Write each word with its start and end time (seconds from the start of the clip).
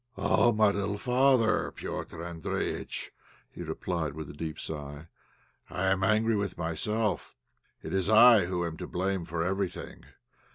"Oh! 0.17 0.51
my 0.51 0.71
little 0.71 0.97
father, 0.97 1.71
Petr' 1.77 2.07
Andréjïtch," 2.41 3.09
he 3.51 3.61
replied, 3.61 4.13
with 4.13 4.31
a 4.31 4.33
deep 4.33 4.59
sigh, 4.59 5.05
"I 5.69 5.91
am 5.91 6.03
angry 6.03 6.35
with 6.35 6.57
myself; 6.57 7.35
it 7.83 7.93
is 7.93 8.09
I 8.09 8.45
who 8.45 8.65
am 8.65 8.77
to 8.77 8.87
blame 8.87 9.25
for 9.25 9.43
everything. 9.43 10.05